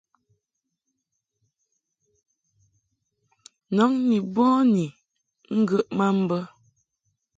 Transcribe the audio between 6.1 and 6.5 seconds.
mbə.